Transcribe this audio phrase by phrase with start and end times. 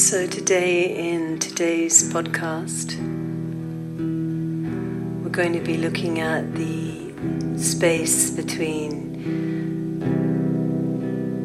[0.00, 2.96] So, today in today's podcast,
[5.22, 7.12] we're going to be looking at the
[7.58, 10.00] space between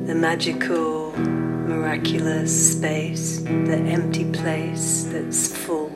[0.06, 5.90] the magical, miraculous space, the empty place that's full,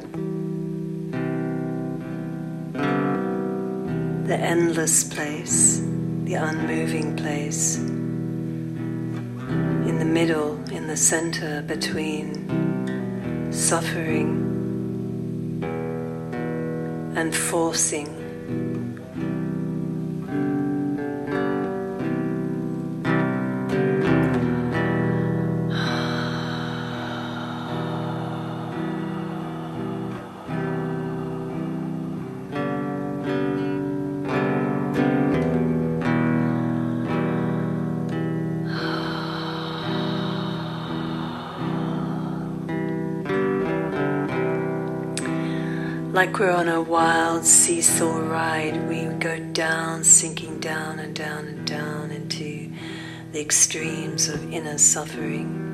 [4.28, 5.80] the endless place,
[6.26, 7.89] the unmoving place,
[10.10, 14.48] middle, in the center between suffering
[17.16, 18.19] and forcing.
[46.40, 52.12] We're on a wild seesaw ride, we go down, sinking down and down and down
[52.12, 52.72] into
[53.34, 55.66] the extremes of inner suffering.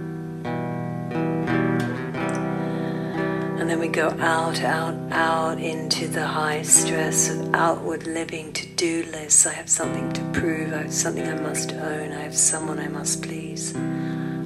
[3.59, 8.65] And then we go out, out, out into the high stress of outward living, to
[8.69, 9.45] do lists.
[9.45, 12.87] I have something to prove, I have something I must own, I have someone I
[12.87, 13.71] must please.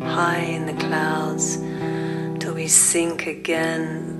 [0.01, 1.59] High in the clouds
[2.43, 4.18] till we sink again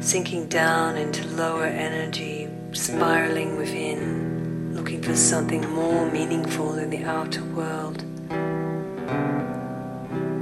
[0.00, 7.42] sinking down into lower energy, spiraling within, looking for something more meaningful in the outer
[7.44, 8.02] world.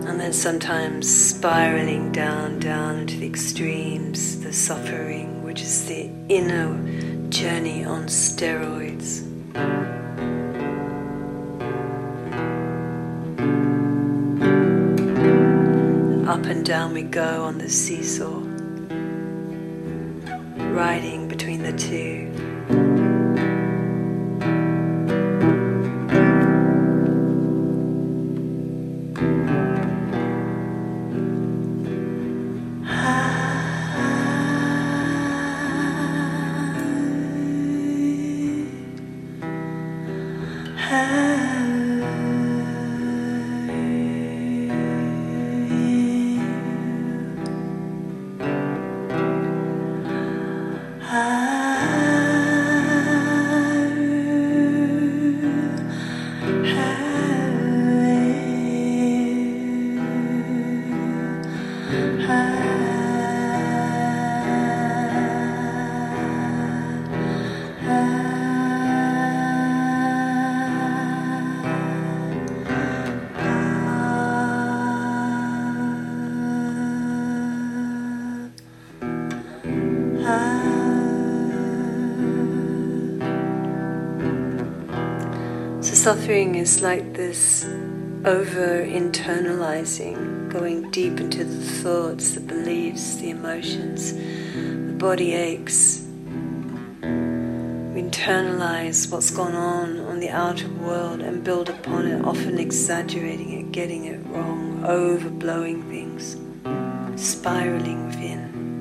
[0.06, 6.76] And then sometimes spiraling down, down into the extremes, the suffering, which is the inner
[7.30, 9.22] journey on steroids.
[16.28, 18.53] Up and down we go on the seesaw
[20.74, 22.23] riding between the two.
[86.04, 87.64] Suffering is like this
[88.26, 94.12] over internalizing, going deep into the thoughts, the beliefs, the emotions.
[94.12, 96.02] The body aches.
[97.00, 103.60] We internalize what's gone on on the outer world and build upon it, often exaggerating
[103.60, 106.36] it, getting it wrong, overblowing things,
[107.16, 108.73] spiraling within.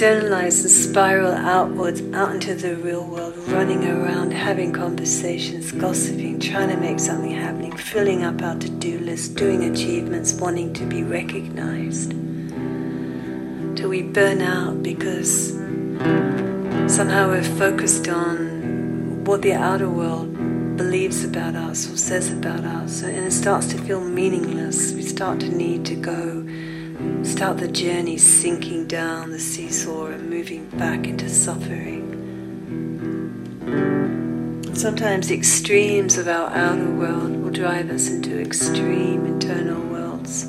[0.00, 6.70] Externalize and spiral outwards out into the real world, running around, having conversations, gossiping, trying
[6.70, 11.02] to make something happening, filling up our to do list, doing achievements, wanting to be
[11.02, 12.12] recognized.
[13.76, 15.50] Till we burn out because
[16.86, 20.34] somehow we're focused on what the outer world
[20.78, 24.94] believes about us or says about us, and it starts to feel meaningless.
[24.94, 26.46] We start to need to go
[27.22, 32.08] Start the journey sinking down the seesaw and moving back into suffering.
[34.74, 40.44] Sometimes the extremes of our outer world will drive us into extreme internal worlds.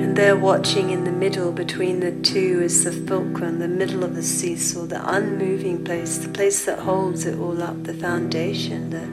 [0.00, 4.14] And there, watching in the middle between the two, is the fulcrum, the middle of
[4.14, 9.08] the seesaw, the unmoving place, the place that holds it all up, the foundation, the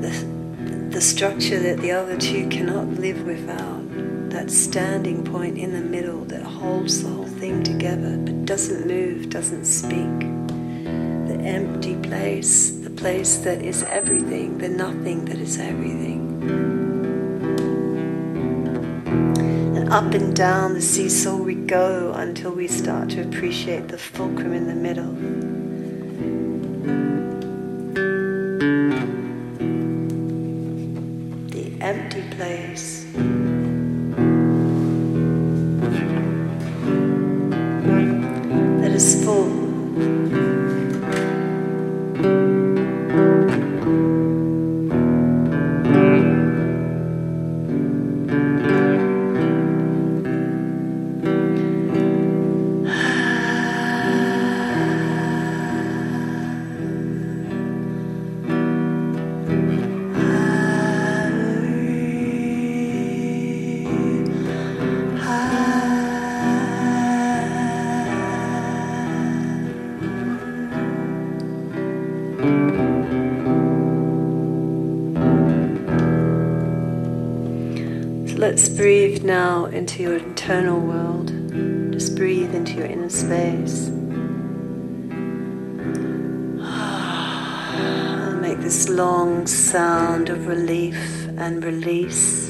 [0.00, 0.10] the,
[0.90, 3.82] the structure that the other two cannot live without,
[4.30, 9.30] that standing point in the middle that holds the whole thing together but doesn't move,
[9.30, 10.20] doesn't speak.
[11.28, 16.42] The empty place, the place that is everything, the nothing that is everything.
[19.76, 24.52] And up and down the seesaw we go until we start to appreciate the fulcrum
[24.52, 25.61] in the middle.
[32.42, 33.01] Place.
[78.42, 81.28] Let's breathe now into your internal world.
[81.92, 83.86] Just breathe into your inner space.
[87.76, 92.41] And make this long sound of relief and release.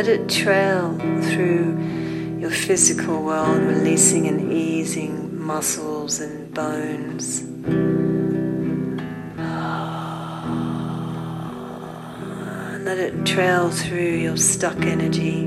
[0.00, 7.42] Let it trail through your physical world, releasing and easing muscles and bones.
[12.82, 15.40] Let it trail through your stuck energy,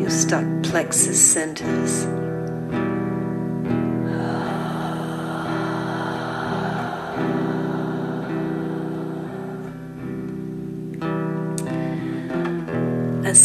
[0.00, 2.21] your stuck plexus centers.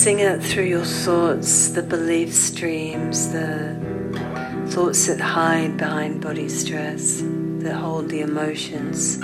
[0.08, 3.76] Sing it through your thoughts, the belief streams, the
[4.70, 7.22] thoughts that hide behind body stress,
[7.60, 9.18] that hold the emotions.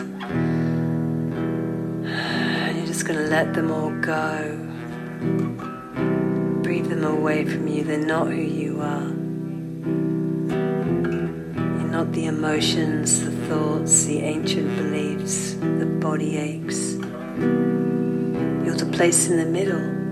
[2.06, 4.58] And you're just going to let them all go.
[6.64, 7.86] Breathe them away from you.
[7.86, 9.08] They're not who you are.
[11.80, 16.96] You're not the emotions, the thoughts, the ancient beliefs, the body aches.
[18.66, 20.03] You're the place in the middle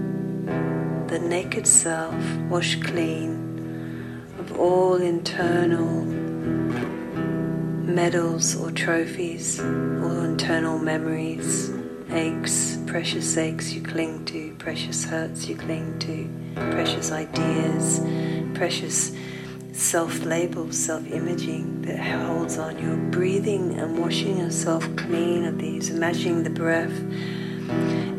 [1.12, 2.16] the naked self,
[2.50, 6.06] washed clean of all internal
[7.84, 11.70] medals or trophies, all internal memories,
[12.12, 16.30] aches, precious aches you cling to, precious hurts you cling to,
[16.72, 18.00] precious ideas,
[18.54, 19.12] precious
[19.74, 22.80] self labels, self imaging that holds on.
[22.80, 27.04] You're breathing and washing yourself clean of these, imagining the breath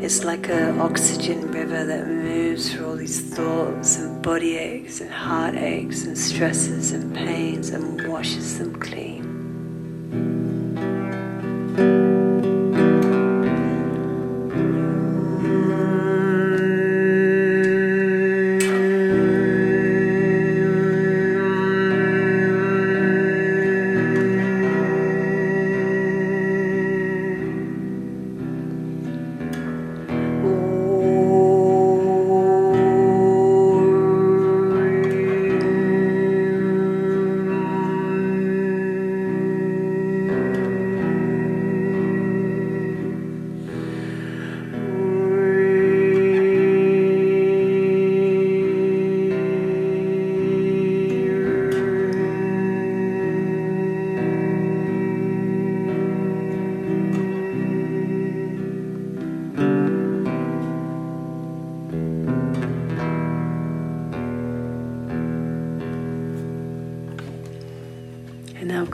[0.03, 5.09] it's like an oxygen river that moves through all these thoughts and body aches and
[5.09, 10.42] heart aches and stresses and pains and washes them clean.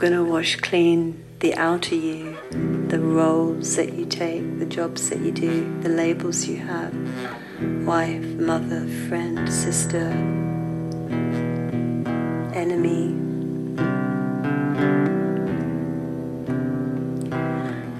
[0.00, 2.34] Going to wash clean the outer you,
[2.88, 6.94] the roles that you take, the jobs that you do, the labels you have
[7.84, 10.08] wife, mother, friend, sister,
[12.54, 13.08] enemy.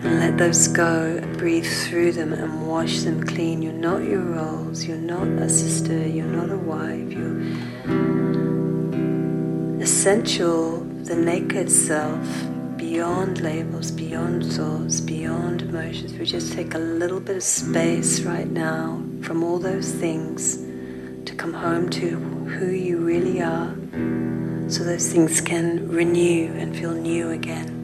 [0.03, 3.61] And let those go, breathe through them and wash them clean.
[3.61, 7.43] You're not your roles, you're not a sister, you're not a wife, you're
[9.83, 12.27] essential the naked self,
[12.77, 16.13] beyond labels, beyond thoughts, beyond emotions.
[16.15, 20.57] We just take a little bit of space right now from all those things
[21.25, 23.75] to come home to who you really are
[24.69, 27.81] so those things can renew and feel new again.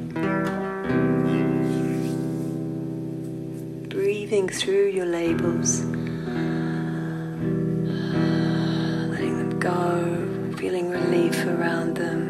[4.26, 5.84] breathing through your labels,
[9.12, 12.25] letting them go, feeling relief around them.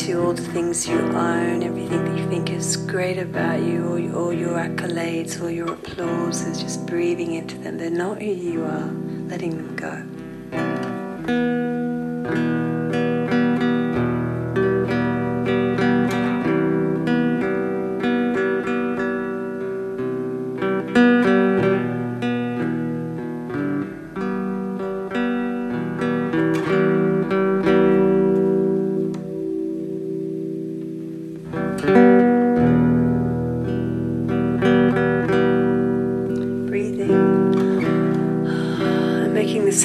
[0.00, 4.28] Into all the things you own, everything that you think is great about you, or,
[4.28, 7.76] or your accolades, all your applause, is just breathing into them.
[7.76, 8.90] They're not who you are,
[9.28, 11.69] letting them go.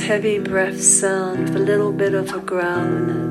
[0.06, 3.26] heavy breath sound with a little bit of a growl in it.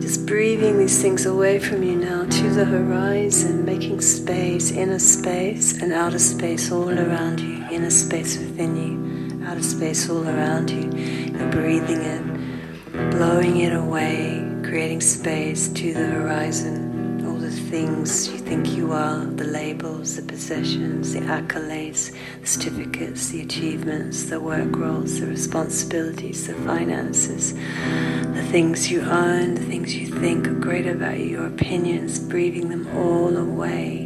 [0.00, 5.82] Just breathing these things away from you now to the horizon, making space, inner space
[5.82, 9.05] and outer space all around you, inner space within you,
[9.46, 10.90] outer space all around you.
[11.38, 18.38] You're breathing it, blowing it away, creating space to the horizon All the things you
[18.38, 24.74] think you are the labels, the possessions, the accolades, the certificates, the achievements, the work
[24.76, 30.86] roles, the responsibilities, the finances, the things you own, the things you think are great
[30.86, 34.05] about you, your opinions, breathing them all away.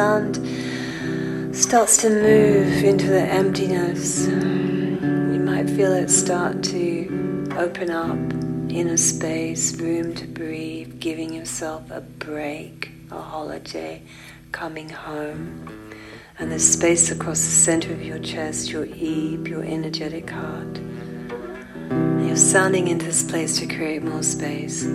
[0.00, 8.16] starts to move into the emptiness, you might feel it start to open up
[8.70, 14.00] inner space, room to breathe, giving yourself a break, a holiday,
[14.52, 15.92] coming home.
[16.38, 20.80] And there's space across the center of your chest, your eve, your energetic heart.
[21.90, 24.86] You're sounding into this place to create more space.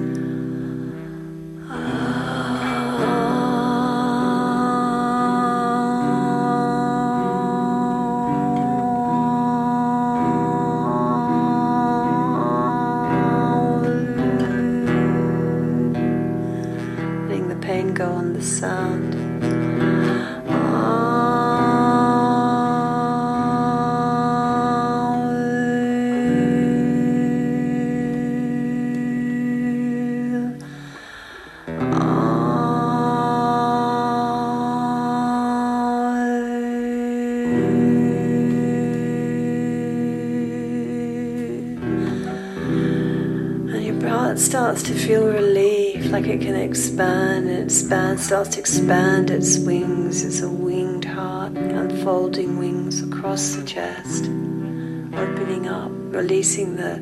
[43.73, 48.59] And your heart starts to feel relief, like it can expand and expand, starts to
[48.59, 50.23] expand its wings.
[50.23, 57.01] It's a winged heart, unfolding wings across the chest, opening up, releasing the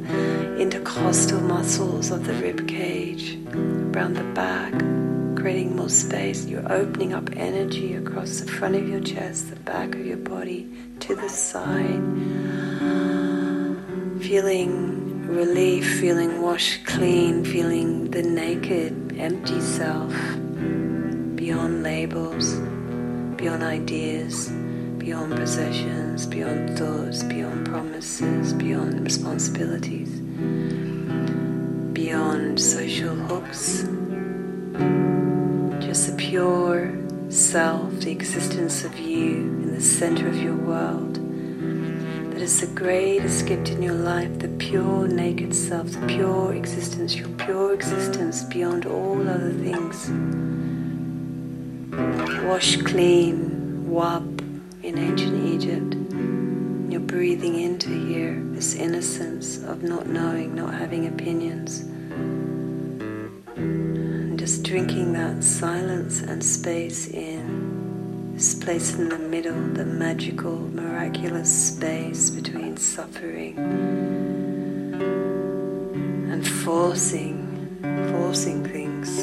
[0.59, 4.73] intercostal muscles of the rib cage around the back
[5.43, 6.45] creating more space.
[6.45, 10.71] You're opening up energy across the front of your chest, the back of your body,
[11.01, 12.01] to the side.
[14.23, 20.13] Feeling relief, feeling washed clean, feeling the naked, empty self
[21.35, 22.53] beyond labels,
[23.35, 24.47] beyond ideas,
[24.97, 30.09] beyond possessions, beyond thoughts, beyond promises, beyond responsibilities,
[31.91, 33.85] beyond social hooks.
[34.73, 36.91] Just the pure
[37.29, 41.15] self, the existence of you in the center of your world.
[42.31, 47.15] That is the greatest gift in your life, the pure naked self, the pure existence,
[47.15, 50.09] your pure existence beyond all other things.
[52.43, 54.41] Wash clean, wab
[54.81, 55.95] in ancient Egypt.
[56.91, 61.85] You're breathing into here this innocence of not knowing, not having opinions.
[64.43, 68.33] Just drinking that silence and space in.
[68.33, 73.57] This place in the middle, the magical, miraculous space between suffering
[76.29, 77.37] and forcing,
[78.11, 79.15] forcing things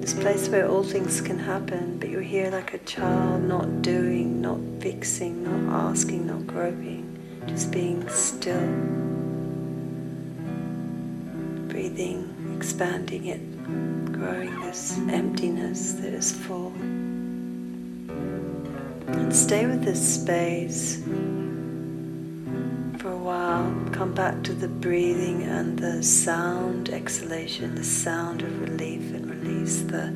[0.00, 4.40] This place where all things can happen, but you're here like a child, not doing,
[4.40, 7.18] not fixing, not asking, not groping,
[7.48, 9.15] just being still.
[11.86, 16.72] Breathing, expanding it, growing this emptiness that is full.
[19.06, 20.96] And stay with this space
[22.98, 23.72] for a while.
[23.92, 29.82] Come back to the breathing and the sound exhalation, the sound of relief and release,
[29.82, 30.12] the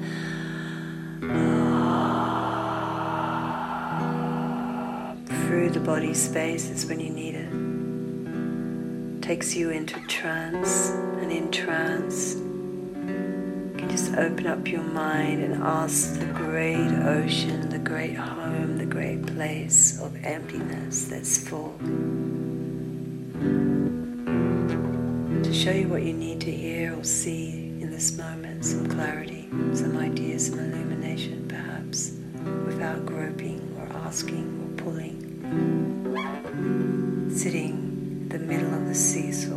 [1.23, 1.95] ah,
[5.47, 7.40] through the body space is when you need it.
[9.31, 15.63] Takes you into trance, and in trance, you can just open up your mind and
[15.63, 21.79] ask the great ocean, the great home, the great place of emptiness that's full
[25.45, 29.49] to show you what you need to hear or see in this moment some clarity,
[29.75, 32.15] some ideas, some illumination, perhaps,
[32.67, 35.19] without groping or asking or pulling.
[37.33, 37.80] Sitting in
[38.93, 39.50] the middle